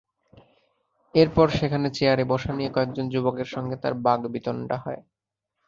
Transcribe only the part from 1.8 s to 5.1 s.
চেয়ারে বসা নিয়ে কয়েকজন যুবকের সঙ্গে তাঁর বাগ্বিতণ্ডা হয়।